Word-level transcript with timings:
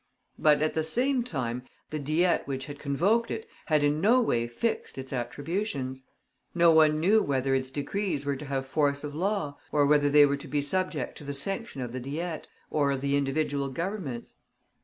But, 0.39 0.63
at 0.63 0.73
the 0.73 0.83
same 0.83 1.23
time, 1.23 1.61
the 1.91 1.99
Diet 1.99 2.47
which 2.47 2.65
had 2.65 2.79
convoked 2.79 3.29
it 3.29 3.47
had 3.67 3.83
in 3.83 4.01
no 4.01 4.19
way 4.19 4.47
fixed 4.47 4.97
its 4.97 5.13
attributions. 5.13 6.05
No 6.55 6.71
one 6.71 6.99
knew 6.99 7.21
whether 7.21 7.53
its 7.53 7.69
decrees 7.69 8.25
were 8.25 8.35
to 8.35 8.45
have 8.45 8.65
force 8.65 9.03
of 9.03 9.13
law, 9.13 9.59
or 9.71 9.85
whether 9.85 10.09
they 10.09 10.25
were 10.25 10.37
to 10.37 10.47
be 10.47 10.59
subject 10.63 11.19
to 11.19 11.23
the 11.23 11.35
sanction 11.35 11.81
of 11.83 11.91
the 11.93 11.99
Diet, 11.99 12.47
or 12.71 12.91
of 12.91 13.01
the 13.01 13.15
individual 13.15 13.69
Governments. 13.69 14.37